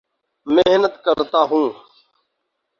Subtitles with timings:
[0.47, 1.69] محنت کرتا ہوں